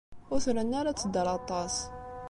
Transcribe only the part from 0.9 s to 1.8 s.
ad tedder aṭas.